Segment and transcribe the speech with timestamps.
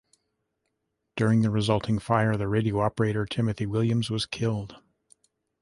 [1.15, 4.81] During the resulting fire the radio operator, Timothy Williams, was killed.